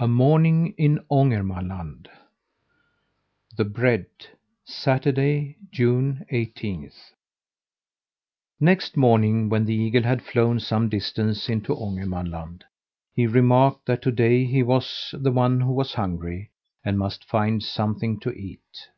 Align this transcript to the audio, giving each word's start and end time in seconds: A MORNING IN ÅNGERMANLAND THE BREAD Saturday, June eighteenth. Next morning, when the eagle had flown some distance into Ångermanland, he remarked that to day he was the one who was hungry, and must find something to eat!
A 0.00 0.08
MORNING 0.08 0.72
IN 0.78 0.98
ÅNGERMANLAND 1.10 2.06
THE 3.54 3.66
BREAD 3.66 4.06
Saturday, 4.64 5.58
June 5.70 6.24
eighteenth. 6.30 6.96
Next 8.58 8.96
morning, 8.96 9.50
when 9.50 9.66
the 9.66 9.74
eagle 9.74 10.04
had 10.04 10.22
flown 10.22 10.58
some 10.58 10.88
distance 10.88 11.50
into 11.50 11.74
Ångermanland, 11.74 12.62
he 13.12 13.26
remarked 13.26 13.84
that 13.84 14.00
to 14.00 14.10
day 14.10 14.46
he 14.46 14.62
was 14.62 15.14
the 15.20 15.32
one 15.32 15.60
who 15.60 15.72
was 15.74 15.92
hungry, 15.92 16.50
and 16.82 16.96
must 16.98 17.26
find 17.26 17.62
something 17.62 18.18
to 18.20 18.32
eat! 18.32 18.88